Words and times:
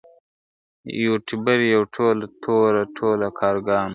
یو 1.03 1.13
ټبر 1.27 1.59
یو 1.75 1.81
ټوله 1.95 2.25
تور 2.43 2.71
ټوله 2.97 3.27
کارګان 3.39 3.87
یو, 3.87 3.89